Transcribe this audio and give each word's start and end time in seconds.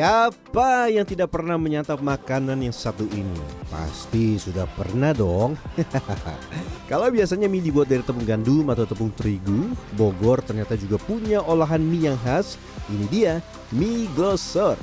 Siapa 0.00 0.88
yang 0.88 1.04
tidak 1.04 1.28
pernah 1.28 1.60
menyantap 1.60 2.00
makanan 2.00 2.56
yang 2.64 2.72
satu 2.72 3.04
ini? 3.12 3.36
Pasti 3.68 4.40
sudah 4.40 4.64
pernah 4.64 5.12
dong. 5.12 5.60
Kalau 6.88 7.12
biasanya 7.12 7.52
mie 7.52 7.60
dibuat 7.60 7.92
dari 7.92 8.00
tepung 8.00 8.24
gandum 8.24 8.64
atau 8.72 8.88
tepung 8.88 9.12
terigu, 9.12 9.76
Bogor 10.00 10.40
ternyata 10.40 10.72
juga 10.80 10.96
punya 10.96 11.44
olahan 11.44 11.84
mie 11.84 12.08
yang 12.08 12.16
khas. 12.24 12.56
Ini 12.88 13.06
dia, 13.12 13.34
mie 13.76 14.08
glosor. 14.16 14.80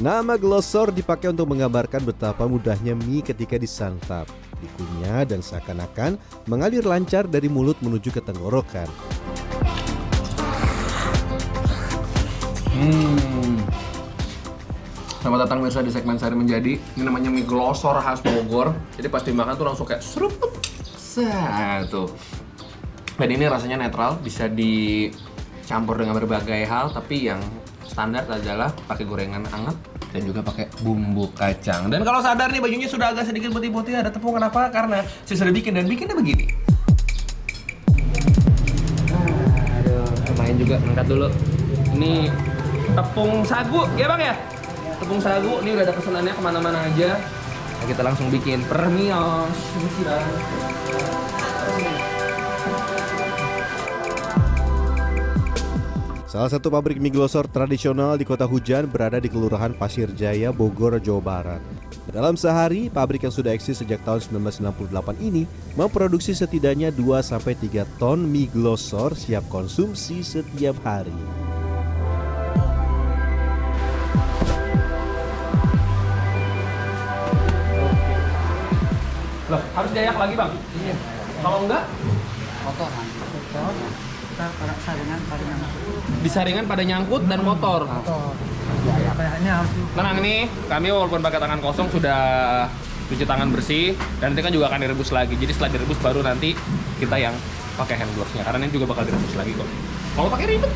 Nama 0.00 0.40
glosor 0.40 0.96
dipakai 0.96 1.36
untuk 1.36 1.52
menggambarkan 1.52 2.00
betapa 2.00 2.48
mudahnya 2.48 2.96
mie 2.96 3.20
ketika 3.20 3.60
disantap. 3.60 4.24
Dikunyah 4.64 5.28
dan 5.28 5.44
seakan-akan 5.44 6.16
mengalir 6.48 6.88
lancar 6.88 7.28
dari 7.28 7.52
mulut 7.52 7.76
menuju 7.84 8.08
ke 8.08 8.24
tenggorokan. 8.24 8.88
Hmm. 12.72 13.23
Selamat 15.24 15.48
datang 15.48 15.64
mirsa 15.64 15.80
di 15.80 15.88
segmen 15.88 16.20
Sari 16.20 16.36
Menjadi. 16.36 16.76
Ini 16.76 17.00
namanya 17.00 17.32
mie 17.32 17.48
glosor 17.48 17.96
khas 17.96 18.20
Bogor. 18.20 18.76
Jadi 18.92 19.08
pas 19.08 19.24
dimakan 19.24 19.56
tuh 19.56 19.64
langsung 19.64 19.88
kayak 19.88 20.04
serup. 20.04 20.36
Satu. 20.84 22.12
Dan 23.16 23.32
ini 23.32 23.48
rasanya 23.48 23.80
netral, 23.80 24.20
bisa 24.20 24.52
dicampur 24.52 25.96
dengan 25.96 26.20
berbagai 26.20 26.68
hal, 26.68 26.92
tapi 26.92 27.32
yang 27.32 27.40
standar 27.88 28.28
adalah 28.28 28.68
pakai 28.84 29.08
gorengan 29.08 29.48
hangat 29.48 29.72
dan 30.12 30.28
juga 30.28 30.44
pakai 30.44 30.68
bumbu 30.84 31.32
kacang. 31.32 31.88
Dan 31.88 32.04
kalau 32.04 32.20
sadar 32.20 32.52
nih 32.52 32.60
bajunya 32.60 32.84
sudah 32.84 33.16
agak 33.16 33.24
sedikit 33.24 33.48
putih-putih, 33.48 33.96
ada 33.96 34.12
tepung 34.12 34.36
kenapa? 34.36 34.68
Karena 34.68 35.00
saya 35.24 35.40
sudah 35.40 35.56
bikin 35.56 35.72
dan 35.72 35.88
bikinnya 35.88 36.20
begini. 36.20 36.52
Aduh, 39.08 40.04
lumayan 40.04 40.56
juga 40.60 40.76
angkat 40.84 41.06
dulu. 41.08 41.28
Ini 41.96 42.28
tepung 42.92 43.40
sagu, 43.48 43.88
ya 43.96 44.04
bang 44.12 44.20
ya? 44.20 44.36
Tepung 44.94 45.20
sagu, 45.20 45.58
ini 45.60 45.74
udah 45.74 45.84
ada 45.84 45.94
pesanannya 45.94 46.32
ke 46.32 46.42
mana-mana 46.42 46.78
aja. 46.86 47.18
Nah, 47.18 47.86
kita 47.90 48.02
langsung 48.06 48.30
bikin 48.30 48.62
permios. 48.70 49.56
Salah 56.34 56.50
satu 56.50 56.66
pabrik 56.66 56.98
mie 56.98 57.14
glosor 57.14 57.46
tradisional 57.46 58.18
di 58.18 58.26
kota 58.26 58.42
hujan 58.42 58.90
berada 58.90 59.22
di 59.22 59.30
Kelurahan 59.30 59.70
Pasir 59.70 60.10
Jaya, 60.18 60.50
Bogor, 60.50 60.98
Jawa 60.98 61.22
Barat. 61.22 61.62
Dalam 62.10 62.34
sehari, 62.34 62.90
pabrik 62.90 63.22
yang 63.22 63.30
sudah 63.30 63.54
eksis 63.54 63.82
sejak 63.82 64.02
tahun 64.02 64.18
1968 64.42 65.14
ini 65.22 65.46
memproduksi 65.78 66.34
setidaknya 66.34 66.90
2-3 66.90 67.86
ton 68.02 68.18
mie 68.18 68.50
glosor 68.50 69.14
siap 69.14 69.46
konsumsi 69.46 70.26
setiap 70.26 70.74
hari. 70.82 71.14
Loh, 79.52 79.60
harus 79.60 79.90
diayak 79.92 80.16
lagi 80.16 80.34
bang? 80.40 80.50
Iya, 80.56 80.94
Kalau 81.44 81.58
enggak, 81.68 81.84
kan. 81.84 83.06
Kotor. 83.28 83.72
Kita 84.34 84.46
pada 84.50 84.74
saringan 84.82 85.20
pada 85.30 85.44
yang 85.46 85.60
disaringan 86.24 86.64
pada 86.66 86.82
nyangkut 86.82 87.22
dan. 87.28 87.38
Ya, 87.44 89.12
kayaknya 89.14 89.52
harus 89.62 89.70
Tenang 89.94 90.18
nih, 90.24 90.40
kami 90.66 90.88
walaupun 90.90 91.20
pakai 91.22 91.38
tangan 91.38 91.60
kosong 91.60 91.86
sudah 91.92 92.20
cuci 93.04 93.24
tangan 93.28 93.52
bersih 93.52 93.92
dan 94.18 94.32
nanti 94.32 94.40
kan 94.40 94.50
juga 94.50 94.72
akan 94.72 94.80
direbus 94.80 95.12
lagi. 95.12 95.36
Jadi 95.36 95.52
setelah 95.52 95.70
direbus 95.76 96.00
baru 96.00 96.24
nanti 96.24 96.56
kita 96.98 97.16
yang 97.20 97.36
pakai 97.76 98.00
hand 98.00 98.10
gloves-nya 98.16 98.42
karena 98.48 98.64
ini 98.64 98.72
juga 98.72 98.96
bakal 98.96 99.04
direbus 99.04 99.34
lagi 99.36 99.52
kok. 99.54 99.68
Kalau 100.16 100.28
pakai 100.32 100.46
ribet. 100.56 100.72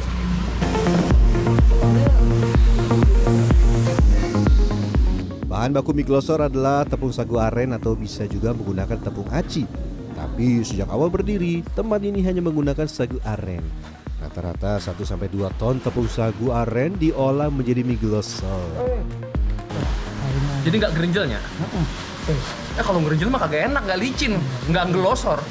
Bahan 5.59 5.75
baku 5.75 5.91
mie 5.91 6.07
glosor 6.07 6.39
adalah 6.39 6.87
tepung 6.87 7.11
sagu 7.11 7.35
aren 7.43 7.75
atau 7.75 7.99
bisa 7.99 8.23
juga 8.31 8.55
menggunakan 8.55 8.95
tepung 8.95 9.27
aci. 9.27 9.67
Tapi 10.15 10.63
sejak 10.63 10.87
awal 10.87 11.11
berdiri, 11.11 11.67
tempat 11.75 11.99
ini 12.07 12.23
hanya 12.23 12.39
menggunakan 12.39 12.87
sagu 12.87 13.19
aren. 13.27 13.67
Rata-rata 14.23 14.79
1-2 14.79 15.19
ton 15.59 15.83
tepung 15.83 16.07
sagu 16.07 16.55
aren 16.55 16.95
diolah 16.95 17.51
menjadi 17.51 17.83
mie 17.83 17.99
glosor. 17.99 18.71
Jadi 20.63 20.79
nggak 20.79 20.95
gerinjelnya. 20.95 21.43
Eh 22.79 22.83
kalau 22.87 23.03
gerinjel 23.03 23.27
mah 23.27 23.43
kagak 23.43 23.67
enak, 23.67 23.83
nggak 23.83 23.99
licin, 23.99 24.39
nggak 24.71 24.95
ngelosor. 24.95 25.43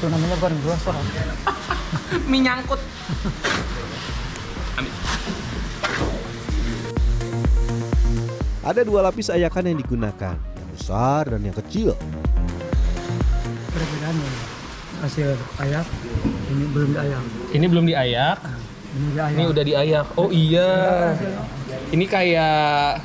itu 0.00 0.08
namanya 0.08 0.40
bukan 0.40 0.56
glosor. 0.64 0.96
Mie 2.32 2.48
nyangkut. 2.48 2.80
Ada 8.68 8.84
dua 8.84 9.00
lapis 9.00 9.32
ayakan 9.32 9.72
yang 9.72 9.78
digunakan, 9.80 10.36
yang 10.36 10.68
besar 10.76 11.32
dan 11.32 11.40
yang 11.40 11.56
kecil. 11.56 11.96
Perbedaannya 13.72 14.30
hasil 15.00 15.32
ayak 15.64 15.88
ini 16.52 16.64
belum 16.76 16.92
diayak. 16.92 17.22
Ini 17.56 17.64
belum 17.64 17.84
diayak, 17.88 18.38
Ini 18.92 19.08
diayak. 19.16 19.32
ini 19.32 19.44
udah 19.48 19.64
diayak. 19.64 20.06
Oh 20.20 20.28
iya. 20.28 20.68
Ini 21.88 22.04
kayak 22.04 23.00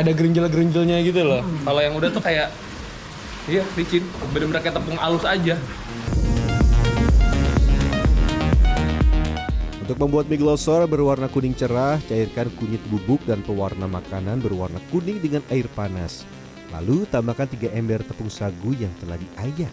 ada 0.00 0.10
gerinjel-gerinjelnya 0.16 1.04
gitu 1.04 1.28
loh. 1.28 1.44
Kalau 1.68 1.80
yang 1.84 1.92
udah 1.92 2.08
tuh 2.08 2.24
kayak 2.24 2.48
iya 3.52 3.60
licin, 3.76 4.00
bener-bener 4.32 4.64
kayak 4.64 4.80
tepung 4.80 4.96
halus 4.96 5.28
aja. 5.28 5.60
Untuk 9.92 10.08
membuat 10.08 10.24
mie 10.32 10.40
glosor 10.40 10.88
berwarna 10.88 11.28
kuning 11.28 11.52
cerah, 11.52 12.00
cairkan 12.08 12.48
kunyit 12.56 12.80
bubuk 12.88 13.20
dan 13.28 13.44
pewarna 13.44 13.84
makanan 13.84 14.40
berwarna 14.40 14.80
kuning 14.88 15.20
dengan 15.20 15.44
air 15.52 15.68
panas. 15.76 16.24
Lalu 16.72 17.04
tambahkan 17.12 17.44
3 17.44 17.76
ember 17.76 18.00
tepung 18.00 18.32
sagu 18.32 18.72
yang 18.72 18.88
telah 19.04 19.20
diayak. 19.20 19.68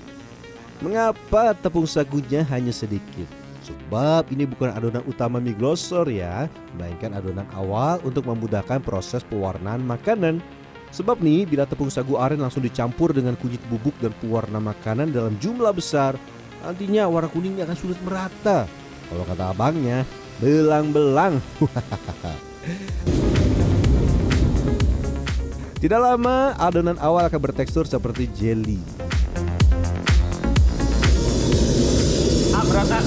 Mengapa 0.83 1.55
tepung 1.55 1.87
sagunya 1.87 2.43
hanya 2.51 2.75
sedikit? 2.75 3.31
Sebab 3.63 4.27
ini 4.35 4.43
bukan 4.43 4.75
adonan 4.75 5.07
utama 5.07 5.39
mie 5.39 5.55
glosor 5.55 6.11
ya, 6.11 6.51
melainkan 6.75 7.15
adonan 7.15 7.47
awal 7.55 8.03
untuk 8.03 8.27
memudahkan 8.27 8.83
proses 8.83 9.23
pewarnaan 9.23 9.87
makanan. 9.87 10.43
Sebab 10.91 11.23
nih, 11.23 11.47
bila 11.47 11.63
tepung 11.63 11.87
sagu 11.87 12.19
aren 12.19 12.43
langsung 12.43 12.67
dicampur 12.67 13.15
dengan 13.15 13.39
kunyit 13.39 13.63
bubuk 13.71 13.95
dan 14.03 14.11
pewarna 14.19 14.59
makanan 14.59 15.15
dalam 15.15 15.39
jumlah 15.39 15.71
besar, 15.71 16.19
nantinya 16.67 17.07
warna 17.07 17.31
kuningnya 17.31 17.63
akan 17.63 17.77
sulit 17.79 17.99
merata. 18.03 18.67
Kalau 19.09 19.25
kata 19.25 19.57
abangnya, 19.57 20.05
belang-belang. 20.37 21.41
Tidak 25.81 25.97
lama, 25.97 26.53
adonan 26.61 27.01
awal 27.01 27.25
akan 27.25 27.41
bertekstur 27.41 27.89
seperti 27.89 28.29
jelly. 28.37 28.77
Ah 32.53 32.61
berat 32.69 32.91
ah. 32.93 33.01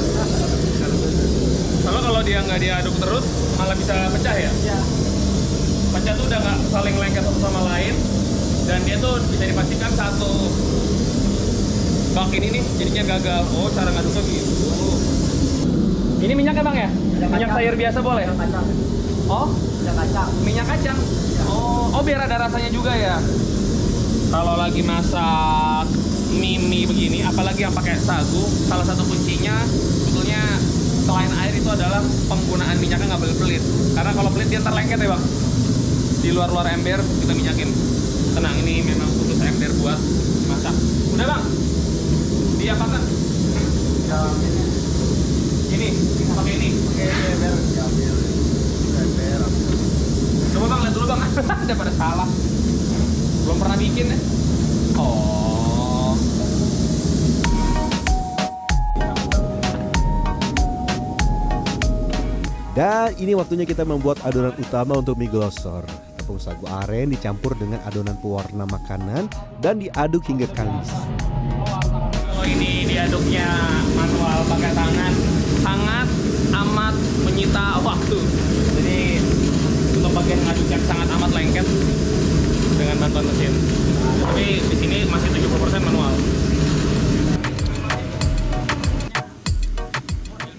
Soalnya 1.86 2.02
kalau 2.02 2.20
dia 2.26 2.40
nggak 2.42 2.58
diaduk 2.58 2.96
terus 2.98 3.22
malah 3.60 3.76
bisa 3.78 3.94
pecah 4.10 4.34
ya? 4.34 4.50
Ya. 4.66 4.78
Pecah 5.92 6.18
tuh 6.18 6.24
udah 6.26 6.38
nggak 6.42 6.58
saling 6.72 6.96
lengket 6.98 7.22
satu 7.22 7.38
sama 7.38 7.60
lain 7.70 7.94
dan 8.66 8.80
dia 8.88 8.96
tuh 8.98 9.22
bisa 9.30 9.44
dipastikan 9.46 9.92
satu 9.94 10.50
bak 12.16 12.32
ini 12.34 12.58
nih 12.58 12.64
jadinya 12.80 13.04
gagal. 13.14 13.42
Oh 13.54 13.68
cara 13.70 13.92
ngaduknya 13.92 14.22
gitu. 14.26 15.21
Ini 16.22 16.32
minyak 16.32 16.54
ya 16.54 16.62
bang 16.62 16.76
ya? 16.78 16.88
Minyak 16.88 17.28
Minyak 17.34 17.50
sayur 17.50 17.74
biasa 17.74 17.98
boleh? 17.98 18.24
kacang. 18.30 18.66
Oh 19.26 19.46
Ada 19.82 19.92
kacang. 19.98 20.28
minyak 20.46 20.66
kacang. 20.66 20.98
Oh 21.50 21.90
oh 21.90 22.02
biar 22.02 22.20
ada 22.22 22.36
rasanya 22.38 22.70
juga 22.70 22.94
ya. 22.94 23.18
Kalau 24.30 24.54
lagi 24.56 24.80
masak 24.80 25.86
mie 26.32 26.86
begini, 26.88 27.20
apalagi 27.20 27.60
yang 27.62 27.74
pakai 27.74 27.98
sagu, 27.98 28.40
salah 28.64 28.86
satu 28.86 29.04
kuncinya 29.04 29.66
sebetulnya 29.68 30.40
selain 31.02 31.28
air 31.44 31.52
itu 31.52 31.68
adalah 31.68 32.00
penggunaan 32.30 32.78
minyaknya 32.78 33.06
nggak 33.10 33.20
boleh 33.20 33.36
pelit. 33.36 33.62
Karena 33.92 34.12
kalau 34.14 34.30
pelit 34.30 34.48
dia 34.48 34.62
terlengket 34.62 34.98
ya 34.98 35.08
bang. 35.12 35.22
Di 36.22 36.30
luar-luar 36.30 36.70
ember 36.70 37.02
kita 37.18 37.32
minyakin. 37.34 37.68
Tenang, 38.32 38.56
ini 38.64 38.80
memang 38.80 39.10
khusus 39.12 39.36
ember 39.44 39.68
buat 39.76 39.98
masak. 40.48 40.72
Udah 41.12 41.26
bang, 41.28 41.42
diapakan? 42.56 43.02
Ya, 44.08 44.20
pakai 46.34 46.52
ini. 46.58 46.68
Oke, 46.88 47.04
ember. 47.06 47.54
Ember. 47.54 48.14
Ember. 48.98 49.40
Coba 50.52 50.66
bang, 50.68 50.80
lihat 50.84 50.94
dulu 50.94 51.06
bang. 51.08 51.20
Daripada 51.68 51.92
salah. 51.94 52.28
Belum 53.42 53.56
pernah 53.58 53.76
bikin 53.76 54.06
ya? 54.12 54.18
Oh. 54.96 56.14
Dan 62.72 63.12
ini 63.20 63.36
waktunya 63.36 63.68
kita 63.68 63.84
membuat 63.84 64.24
adonan 64.24 64.56
utama 64.56 64.96
untuk 64.96 65.20
mie 65.20 65.28
glosor. 65.28 65.84
Tepung 66.16 66.40
sagu 66.40 66.64
aren 66.64 67.12
dicampur 67.12 67.52
dengan 67.52 67.84
adonan 67.84 68.16
pewarna 68.16 68.64
makanan 68.64 69.28
dan 69.60 69.76
diaduk 69.76 70.24
hingga 70.24 70.48
kalis. 70.56 70.88
Kalau 72.32 72.44
ini 72.48 72.88
diaduknya 72.88 73.44
manual 73.92 74.40
pakai 74.48 74.72
tangan, 74.72 75.12
sangat 75.62 76.08
amat 76.50 76.94
menyita 77.22 77.78
waktu. 77.86 78.18
Jadi 78.82 79.00
untuk 79.94 80.10
bagian 80.10 80.40
ngaduk 80.42 80.68
yang 80.68 80.84
sangat 80.90 81.08
amat 81.14 81.30
lengket 81.30 81.66
dengan 82.76 82.96
bantuan 82.98 83.24
mesin. 83.30 83.52
Tapi 84.26 84.46
di 84.58 84.76
sini 84.76 84.98
masih 85.06 85.28
70% 85.30 85.86
manual. 85.86 86.12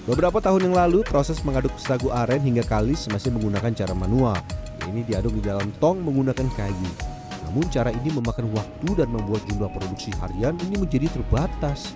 Beberapa 0.04 0.44
tahun 0.44 0.68
yang 0.68 0.76
lalu, 0.76 1.00
proses 1.08 1.40
mengaduk 1.48 1.72
sagu 1.80 2.12
aren 2.12 2.44
hingga 2.44 2.68
kalis 2.68 3.08
masih 3.08 3.32
menggunakan 3.32 3.72
cara 3.72 3.96
manual. 3.96 4.36
Ini 4.84 5.08
diaduk 5.08 5.40
di 5.40 5.44
dalam 5.48 5.72
tong 5.80 6.04
menggunakan 6.04 6.44
kayu. 6.60 6.92
Namun 7.48 7.72
cara 7.72 7.88
ini 7.88 8.12
memakan 8.12 8.52
waktu 8.52 9.00
dan 9.00 9.08
membuat 9.16 9.48
jumlah 9.48 9.72
produksi 9.72 10.12
harian 10.20 10.60
ini 10.68 10.76
menjadi 10.76 11.08
terbatas. 11.08 11.96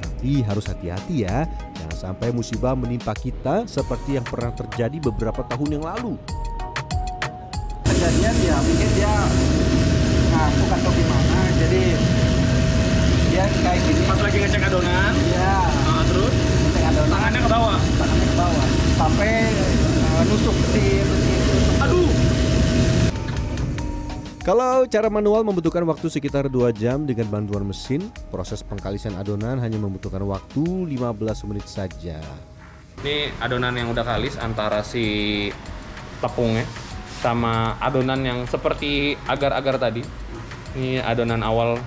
Tapi 0.00 0.40
harus 0.40 0.64
hati-hati 0.64 1.28
ya, 1.28 1.44
sampai 2.04 2.28
musibah 2.36 2.76
menimpa 2.76 3.16
kita 3.16 3.64
seperti 3.64 4.20
yang 4.20 4.26
pernah 4.28 4.52
terjadi 4.52 5.00
beberapa 5.08 5.40
tahun 5.48 5.80
yang 5.80 5.84
lalu. 5.88 6.20
kejadian 7.88 8.36
ya 8.44 8.56
mungkin 8.60 8.90
dia 8.92 9.14
ngapuk 10.28 10.68
atau 10.68 10.90
gimana 10.92 11.38
jadi 11.56 11.84
dia 13.32 13.44
kayak 13.64 13.80
gini. 13.88 14.00
Pas 14.04 14.20
lagi 14.20 14.36
ngecek 14.36 14.62
adonan, 14.68 15.14
ya 15.32 15.56
nah, 15.64 16.04
terus? 16.04 16.34
Ngecek 16.36 16.84
adonan. 16.92 17.12
Tangannya 17.16 17.40
ke 17.40 17.48
bawah. 17.48 17.80
tangannya 17.96 18.26
ke 18.28 18.36
bawah. 18.36 18.66
Sampai 19.00 19.32
eh, 19.56 20.22
nusuk 20.28 20.56
besi 20.60 20.86
besi 21.08 21.32
nusuk. 21.40 21.82
Aduh, 21.88 22.08
Kalau 24.44 24.84
cara 24.84 25.08
manual 25.08 25.40
membutuhkan 25.40 25.80
waktu 25.88 26.12
sekitar 26.12 26.52
2 26.52 26.68
jam 26.76 27.08
dengan 27.08 27.32
bantuan 27.32 27.64
mesin, 27.64 28.12
proses 28.28 28.60
pengkalisan 28.60 29.16
adonan 29.16 29.56
hanya 29.56 29.80
membutuhkan 29.80 30.20
waktu 30.20 30.60
15 30.60 31.48
menit 31.48 31.64
saja. 31.64 32.20
Ini 33.00 33.32
adonan 33.40 33.72
yang 33.72 33.88
udah 33.88 34.04
kalis 34.04 34.36
antara 34.36 34.84
si 34.84 35.48
tepungnya 36.20 36.68
sama 37.24 37.80
adonan 37.80 38.20
yang 38.20 38.44
seperti 38.44 39.16
agar-agar 39.24 39.80
tadi. 39.80 40.04
Ini 40.76 41.00
adonan 41.00 41.40
awal 41.40 41.80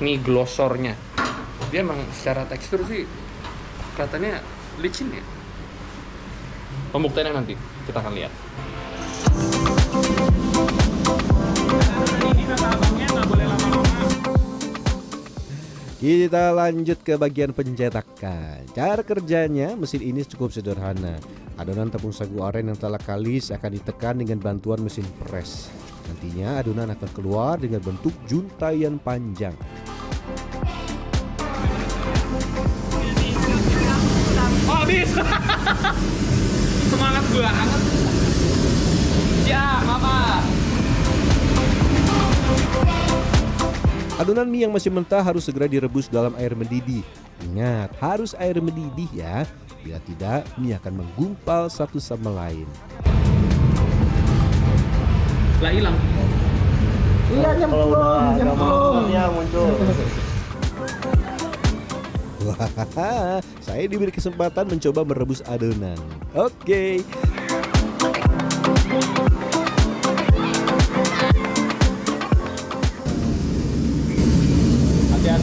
mie 0.00 0.16
glossornya. 0.24 0.96
Dia 1.68 1.84
emang 1.84 2.08
secara 2.16 2.48
tekstur 2.48 2.88
sih 2.88 3.04
kelihatannya 4.00 4.40
licin 4.80 5.12
ya. 5.12 5.20
Pembuktiannya 6.88 7.36
nanti 7.36 7.52
kita 7.84 8.00
akan 8.00 8.16
lihat. 8.16 8.32
Kita 16.04 16.52
lanjut 16.52 17.00
ke 17.00 17.16
bagian 17.16 17.56
pencetakan. 17.56 18.60
Cara 18.76 19.00
kerjanya 19.00 19.72
mesin 19.72 20.04
ini 20.04 20.20
cukup 20.20 20.52
sederhana. 20.52 21.16
Adonan 21.56 21.88
tepung 21.88 22.12
sagu 22.12 22.44
aren 22.44 22.68
yang 22.68 22.76
telah 22.76 23.00
kalis 23.00 23.48
akan 23.48 23.72
ditekan 23.72 24.20
dengan 24.20 24.36
bantuan 24.36 24.84
mesin 24.84 25.08
pres. 25.24 25.72
Nantinya 26.04 26.60
adonan 26.60 26.92
akan 26.92 27.08
keluar 27.16 27.56
dengan 27.56 27.80
bentuk 27.80 28.12
juntayan 28.28 29.00
panjang. 29.00 29.56
Habis. 34.68 35.08
Semangat 36.92 37.24
banget. 37.32 37.80
Ya, 39.48 39.80
mama. 39.88 40.43
Adonan 44.14 44.46
mie 44.46 44.62
yang 44.62 44.70
masih 44.70 44.94
mentah 44.94 45.18
harus 45.26 45.42
segera 45.42 45.66
direbus 45.66 46.06
dalam 46.06 46.38
air 46.38 46.54
mendidih. 46.54 47.02
Ingat, 47.50 47.90
harus 47.98 48.30
air 48.38 48.62
mendidih 48.62 49.10
ya. 49.10 49.42
Bila 49.82 49.98
tidak, 50.06 50.46
mie 50.54 50.78
akan 50.78 51.02
menggumpal 51.02 51.66
satu 51.66 51.98
sama 51.98 52.30
lain. 52.30 52.62
Lah 55.58 55.72
hilang. 55.74 55.98
iya 57.34 57.50
nyemplung 57.58 57.90
nyemplung 58.38 59.06
ya 59.10 59.24
muncul. 59.34 59.74
Wah, 62.46 62.70
saya 63.66 63.82
diberi 63.90 64.14
kesempatan 64.14 64.70
mencoba 64.70 65.02
merebus 65.02 65.42
adonan. 65.42 65.98
Oke. 66.38 67.02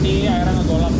Hati-hati 0.02 0.26
airnya 0.26 0.52
ngegolak. 0.58 0.94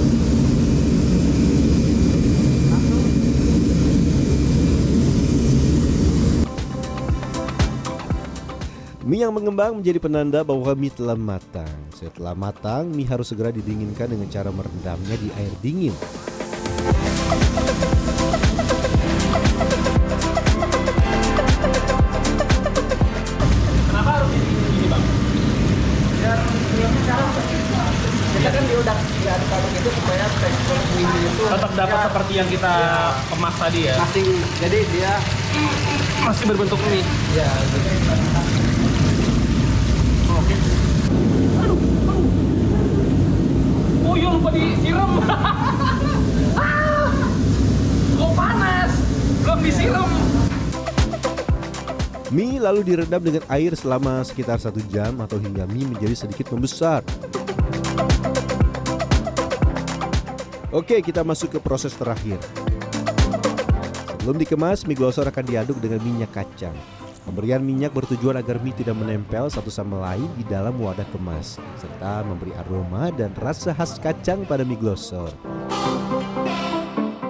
Mie 9.02 9.18
yang 9.26 9.34
mengembang 9.34 9.74
menjadi 9.82 9.98
penanda 9.98 10.46
bahwa 10.46 10.70
mie 10.78 10.94
telah 10.94 11.18
matang. 11.18 11.74
Setelah 11.98 12.38
matang, 12.38 12.94
mie 12.94 13.10
harus 13.10 13.26
segera 13.26 13.50
didinginkan 13.50 14.06
dengan 14.06 14.30
cara 14.30 14.54
merendamnya 14.54 15.18
di 15.18 15.34
air 15.34 15.50
dingin. 15.58 15.94
Kita 28.82 28.98
kan 28.98 29.04
diudak 29.06 29.38
diaduk-aduk 29.38 29.72
itu 29.78 29.90
supaya 29.94 30.24
tekstur 30.42 30.78
mie 30.98 31.06
itu 31.22 31.42
Tetap 31.46 31.70
dapat 31.78 31.94
ya, 31.94 32.06
seperti 32.10 32.32
yang 32.34 32.48
kita 32.50 32.74
kemas 33.30 33.54
tadi 33.54 33.80
ya. 33.86 33.94
masing 33.94 34.26
jadi 34.58 34.78
dia 34.90 35.12
Masih 36.26 36.44
berbentuk 36.50 36.80
mie. 36.90 37.06
ya 37.30 37.46
Oke. 40.32 40.56
Aduh, 41.62 41.78
aduh. 41.78 42.20
Oh 44.02 44.14
iya 44.16 44.28
lupa 44.32 44.48
disiram. 44.50 45.10
ah, 46.58 47.06
kok 48.16 48.32
panas? 48.32 48.92
Belum 49.44 49.58
disiram. 49.60 50.08
Mie 52.32 52.58
lalu 52.58 52.80
direndam 52.82 53.20
dengan 53.20 53.44
air 53.46 53.76
selama 53.76 54.24
sekitar 54.24 54.56
satu 54.56 54.80
jam 54.88 55.20
atau 55.20 55.36
hingga 55.36 55.68
mie 55.68 55.84
menjadi 55.86 56.26
sedikit 56.26 56.48
membesar. 56.50 57.04
Oke, 60.72 61.04
kita 61.04 61.20
masuk 61.20 61.52
ke 61.52 61.58
proses 61.60 61.92
terakhir. 61.92 62.40
Sebelum 64.08 64.40
dikemas, 64.40 64.88
mie 64.88 64.96
glosor 64.96 65.28
akan 65.28 65.44
diaduk 65.44 65.76
dengan 65.76 66.00
minyak 66.00 66.32
kacang. 66.32 66.72
Pemberian 67.28 67.60
minyak 67.60 67.92
bertujuan 67.92 68.40
agar 68.40 68.56
mie 68.64 68.72
tidak 68.72 68.96
menempel 68.96 69.52
satu 69.52 69.68
sama 69.68 70.00
lain 70.00 70.32
di 70.32 70.48
dalam 70.48 70.72
wadah 70.80 71.04
kemas, 71.12 71.60
serta 71.76 72.24
memberi 72.24 72.56
aroma 72.56 73.12
dan 73.12 73.36
rasa 73.36 73.76
khas 73.76 74.00
kacang 74.00 74.48
pada 74.48 74.64
mie 74.64 74.80
glosor. 74.80 75.28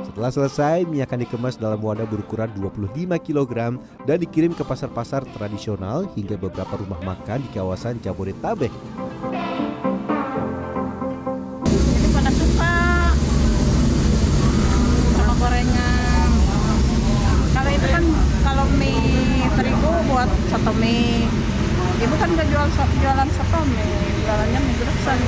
Setelah 0.07 0.31
selesai, 0.31 0.87
mie 0.87 1.03
akan 1.03 1.27
dikemas 1.27 1.59
dalam 1.59 1.83
wadah 1.83 2.07
berukuran 2.07 2.47
25 2.55 3.11
kg 3.27 3.75
dan 4.07 4.17
dikirim 4.23 4.55
ke 4.55 4.63
pasar-pasar 4.63 5.27
tradisional 5.35 6.07
hingga 6.15 6.39
beberapa 6.39 6.79
rumah 6.79 7.03
makan 7.03 7.43
di 7.43 7.51
kawasan 7.51 7.99
Jabodetabek. 8.07 8.71
Soto. 20.53 20.73
Ibu 22.03 22.15
kan 22.21 22.29
nggak 22.35 22.47
jual 22.53 22.69
jualan 23.01 23.29
soto 23.33 23.61
mie, 23.73 23.85
jualannya 24.21 24.61
mie 24.61 24.75
geresan. 24.77 25.19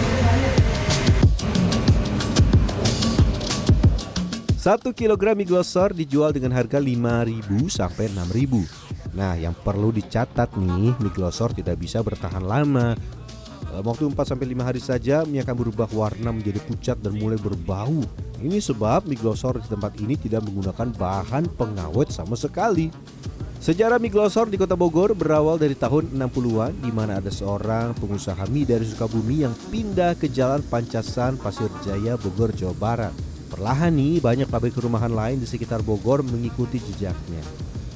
Satu 4.61 4.93
kilogram 4.93 5.37
mie 5.37 5.49
glosor 5.49 5.97
dijual 5.97 6.37
dengan 6.37 6.53
harga 6.53 6.77
5.000 6.77 7.41
sampai 7.73 8.13
6.000. 8.13 9.17
Nah, 9.17 9.39
yang 9.39 9.55
perlu 9.57 9.95
dicatat 9.95 10.57
nih, 10.61 10.93
mie 11.01 11.13
glosor 11.15 11.57
tidak 11.57 11.81
bisa 11.81 12.05
bertahan 12.05 12.45
lama. 12.45 12.93
Dalam 13.65 13.85
waktu 13.85 14.07
4 14.13 14.29
sampai 14.29 14.47
5 14.53 14.61
hari 14.61 14.81
saja 14.81 15.25
mie 15.25 15.41
akan 15.41 15.57
berubah 15.57 15.89
warna 15.93 16.37
menjadi 16.37 16.61
pucat 16.69 17.01
dan 17.01 17.17
mulai 17.17 17.41
berbau. 17.41 18.05
Ini 18.45 18.61
sebab 18.61 19.09
mie 19.09 19.17
glosor 19.17 19.57
di 19.57 19.69
tempat 19.73 19.97
ini 20.05 20.21
tidak 20.21 20.45
menggunakan 20.45 20.93
bahan 20.93 21.49
pengawet 21.57 22.13
sama 22.13 22.37
sekali. 22.37 22.93
Sejarah 23.65 23.97
mie 23.97 24.13
glosor 24.13 24.53
di 24.53 24.61
Kota 24.61 24.77
Bogor 24.77 25.17
berawal 25.17 25.57
dari 25.57 25.73
tahun 25.73 26.13
60-an 26.13 26.85
di 26.85 26.93
mana 26.93 27.17
ada 27.17 27.33
seorang 27.33 27.97
pengusaha 27.97 28.45
mie 28.53 28.69
dari 28.69 28.85
Sukabumi 28.85 29.41
yang 29.41 29.57
pindah 29.73 30.21
ke 30.21 30.29
Jalan 30.29 30.61
Pancasan, 30.69 31.41
Pasir 31.41 31.73
Jaya, 31.81 32.21
Bogor, 32.21 32.53
Jawa 32.53 32.77
Barat. 32.77 33.15
Perlahan 33.49 33.97
nih 33.97 34.21
banyak 34.21 34.53
pabrik 34.53 34.77
rumahan 34.77 35.09
lain 35.09 35.41
di 35.41 35.49
sekitar 35.49 35.81
Bogor 35.81 36.21
mengikuti 36.21 36.77
jejaknya. 36.77 37.41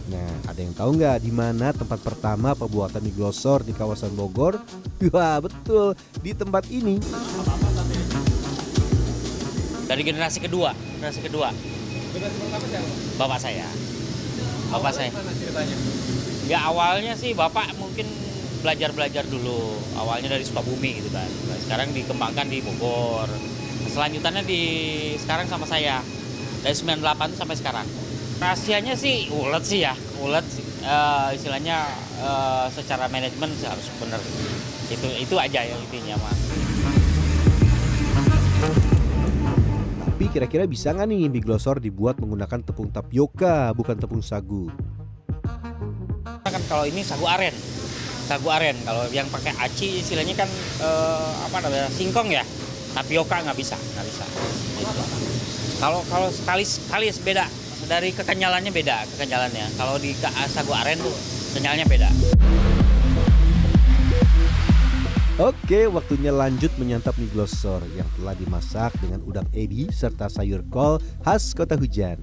Nah, 0.08 0.32
ada 0.48 0.56
yang 0.56 0.72
tahu 0.72 0.96
nggak 0.96 1.20
di 1.20 1.36
mana 1.36 1.76
tempat 1.76 2.00
pertama 2.00 2.56
pembuatan 2.56 3.04
mie 3.04 3.12
glosor 3.12 3.60
di 3.60 3.76
kawasan 3.76 4.16
Bogor? 4.16 4.56
Wah, 5.12 5.36
betul, 5.44 5.92
di 6.24 6.32
tempat 6.32 6.64
ini. 6.72 6.96
dari 9.88 10.04
generasi 10.04 10.44
kedua 10.44 10.76
generasi 11.00 11.24
kedua 11.24 11.48
bapak 13.16 13.40
saya 13.40 13.64
bapak 14.68 14.92
saya? 14.92 15.10
Ya 16.48 16.64
awalnya 16.64 17.12
sih 17.12 17.36
bapak 17.36 17.76
mungkin 17.76 18.08
belajar-belajar 18.60 19.24
dulu. 19.28 19.78
Awalnya 19.98 20.32
dari 20.32 20.44
Sukabumi 20.44 21.02
gitu 21.02 21.10
kan. 21.12 21.28
Sekarang 21.62 21.92
dikembangkan 21.92 22.46
di 22.48 22.64
Bogor. 22.64 23.28
Selanjutannya 23.88 24.44
di 24.44 24.62
sekarang 25.20 25.46
sama 25.48 25.64
saya. 25.68 26.00
Dari 26.64 26.74
98 26.74 27.38
sampai 27.38 27.56
sekarang. 27.56 27.86
Rahasianya 28.38 28.94
sih 28.94 29.30
ulet 29.30 29.64
sih 29.64 29.80
ya. 29.84 29.94
Ulet. 30.22 30.44
Eh, 30.78 31.28
istilahnya 31.36 31.84
eh, 32.22 32.66
secara 32.72 33.10
manajemen 33.10 33.50
harus 33.66 33.86
bener. 34.00 34.20
Itu 34.88 35.08
itu 35.20 35.34
aja 35.36 35.60
yang 35.64 35.80
intinya 35.84 36.16
mah. 36.22 36.34
Kira-kira 40.28 40.68
bisa 40.68 40.92
nggak 40.92 41.08
nih 41.08 41.28
mie 41.32 41.40
glosor 41.40 41.80
dibuat 41.80 42.20
menggunakan 42.20 42.60
tepung 42.60 42.92
tapioka 42.92 43.72
bukan 43.72 43.96
tepung 43.96 44.20
sagu? 44.20 44.68
kan 46.48 46.62
kalau 46.64 46.84
ini 46.88 47.04
sagu 47.04 47.28
aren. 47.28 47.52
Sagu 48.28 48.48
aren. 48.52 48.76
Kalau 48.84 49.04
yang 49.12 49.28
pakai 49.28 49.52
aci 49.60 50.00
istilahnya 50.00 50.36
kan 50.36 50.48
eh, 50.80 51.32
apa 51.48 51.56
namanya 51.64 51.88
singkong 51.92 52.28
ya. 52.32 52.44
Tapioka 52.92 53.40
nggak 53.40 53.56
bisa 53.56 53.76
nggak 53.76 54.06
bisa. 54.08 54.24
Gitu. 54.80 55.04
kalau 55.80 56.00
kalau 56.08 56.28
sekali 56.32 56.64
sekali 56.64 57.08
beda. 57.24 57.44
Dari 57.88 58.12
kekenyalannya 58.12 58.68
beda 58.68 59.08
kekenyalannya. 59.16 59.66
Kalau 59.80 59.96
di 59.96 60.12
sagu 60.52 60.72
aren 60.76 61.00
tuh 61.00 61.16
kenyalnya 61.56 61.88
beda 61.88 62.67
Oke, 65.38 65.86
waktunya 65.86 66.34
lanjut 66.34 66.74
menyantap 66.82 67.14
mie 67.14 67.30
glosor 67.30 67.78
yang 67.94 68.10
telah 68.18 68.34
dimasak 68.34 68.90
dengan 68.98 69.22
udang 69.22 69.46
ebi 69.54 69.86
serta 69.86 70.26
sayur 70.26 70.66
kol 70.66 70.98
khas 71.22 71.54
kota 71.54 71.78
hujan. 71.78 72.18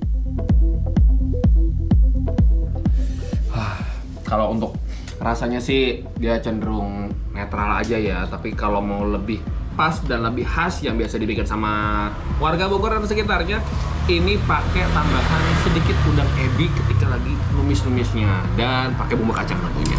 Kalau 4.27 4.51
untuk 4.51 4.75
rasanya 5.23 5.63
sih 5.63 6.03
dia 6.19 6.43
cenderung 6.43 7.07
netral 7.31 7.79
aja 7.79 7.95
ya, 7.95 8.27
tapi 8.27 8.51
kalau 8.51 8.83
mau 8.83 9.07
lebih 9.07 9.39
pas 9.79 9.95
dan 10.03 10.27
lebih 10.27 10.43
khas 10.43 10.83
yang 10.83 10.99
biasa 10.99 11.15
dibikin 11.15 11.47
sama 11.47 12.11
warga 12.43 12.67
Bogor 12.67 12.99
dan 12.99 13.07
sekitarnya, 13.07 13.63
ini 14.11 14.35
pakai 14.43 14.91
tambahan 14.91 15.43
sedikit 15.63 15.95
udang 16.11 16.27
ebi 16.35 16.67
ketika 16.67 17.15
lagi 17.15 17.31
numis-numisnya 17.55 18.43
dan 18.59 18.91
pakai 18.99 19.15
bumbu 19.15 19.31
kacang 19.31 19.55
tentunya. 19.63 19.95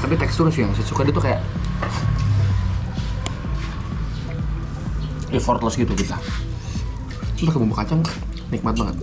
Tapi 0.00 0.16
tekstur 0.16 0.48
sih 0.48 0.64
yang 0.64 0.72
saya 0.72 0.88
suka 0.88 1.04
itu 1.04 1.20
kayak 1.20 1.44
effortless 5.32 5.76
gitu 5.76 5.92
kita. 5.92 6.16
Terus 7.36 7.46
pakai 7.52 7.60
bumbu 7.60 7.76
kacang 7.76 8.02
nikmat 8.50 8.74
banget. 8.74 8.96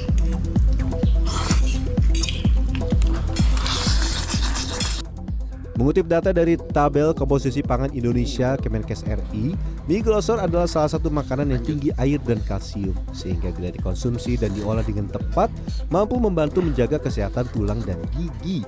Mengutip 5.76 6.08
data 6.08 6.32
dari 6.32 6.56
tabel 6.56 7.12
komposisi 7.12 7.60
pangan 7.60 7.92
Indonesia 7.92 8.56
Kemenkes 8.56 9.04
RI, 9.04 9.60
mie 9.92 10.00
glosor 10.00 10.40
adalah 10.40 10.72
salah 10.72 10.88
satu 10.88 11.12
makanan 11.12 11.52
yang 11.52 11.62
tinggi 11.68 11.92
air 12.00 12.16
dan 12.24 12.40
kalsium, 12.48 12.96
sehingga 13.12 13.52
bila 13.52 13.76
dikonsumsi 13.76 14.40
dan 14.40 14.56
diolah 14.56 14.88
dengan 14.88 15.12
tepat, 15.12 15.52
mampu 15.92 16.16
membantu 16.16 16.64
menjaga 16.64 16.96
kesehatan 16.96 17.52
tulang 17.52 17.84
dan 17.84 18.00
gigi. 18.16 18.64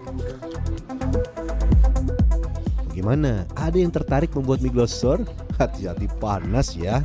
Bagaimana? 3.08 3.48
Ada 3.56 3.80
yang 3.80 3.88
tertarik 3.96 4.36
membuat 4.36 4.60
mie 4.60 4.68
glosor? 4.68 5.24
Hati-hati 5.56 6.12
panas 6.20 6.76
ya. 6.76 7.00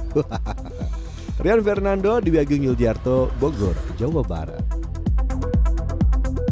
Rian 1.47 1.63
Fernando, 1.63 2.19
Dwi 2.19 2.43
Agung 2.43 2.67
Yuldiarto, 2.67 3.31
Bogor, 3.39 3.79
Jawa 3.95 4.27
Barat. 4.27 4.62